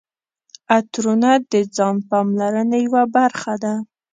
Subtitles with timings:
[0.75, 3.73] عطرونه د ځان پاملرنې یوه برخه ده.